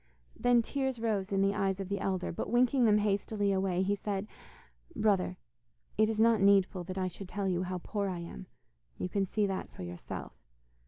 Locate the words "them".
2.85-2.97